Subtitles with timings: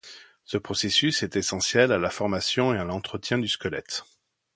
[0.45, 4.03] Ce processus est essentiel à la formation et à l'entretien du squelette.